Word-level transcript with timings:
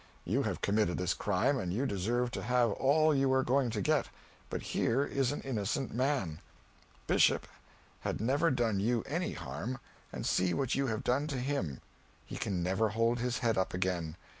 You 0.25 0.41
have 0.41 0.63
committed 0.63 0.97
this 0.97 1.13
crime, 1.13 1.59
and 1.59 1.71
you 1.71 1.85
deserve 1.85 2.31
to 2.31 2.41
have 2.41 2.71
all 2.71 3.13
you 3.13 3.31
are 3.33 3.43
going 3.43 3.69
to 3.69 3.81
get. 3.83 4.09
But 4.49 4.63
here 4.73 5.05
is 5.05 5.31
an 5.31 5.41
innocent 5.41 5.93
man. 5.93 6.39
Bishop 7.05 7.45
had 7.99 8.19
never 8.19 8.49
done 8.49 8.79
you 8.79 9.03
any 9.05 9.33
harm, 9.33 9.77
and 10.11 10.25
see 10.25 10.55
what 10.55 10.73
you 10.73 10.87
have 10.87 11.03
done 11.03 11.27
to 11.27 11.37
him. 11.37 11.81
He 12.25 12.35
can 12.35 12.63
never 12.63 12.89
hold 12.89 13.19
his 13.19 13.37
head 13.45 13.59
up 13.59 13.75
again. 13.75 14.15